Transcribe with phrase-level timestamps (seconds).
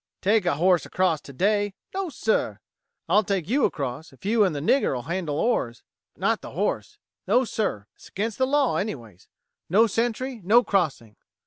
[0.19, 1.75] "Take a horse across today?
[1.93, 2.59] No, sir!
[3.07, 5.83] I'll take you across if you and the nigger'll handle oars,
[6.15, 6.97] but not the horse!
[7.27, 7.85] No, sir!
[7.95, 9.27] It's against the law, anyways.
[9.69, 11.17] No Sentry, no crossing.